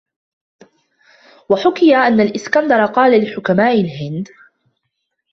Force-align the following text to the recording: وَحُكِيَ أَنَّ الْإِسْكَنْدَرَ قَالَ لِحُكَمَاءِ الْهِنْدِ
وَحُكِيَ 1.49 1.95
أَنَّ 1.95 2.19
الْإِسْكَنْدَرَ 2.21 2.85
قَالَ 2.85 3.23
لِحُكَمَاءِ 3.23 3.81
الْهِنْدِ 3.81 4.27